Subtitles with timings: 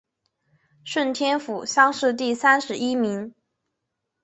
[0.83, 3.35] 顺天府乡试第三十一名。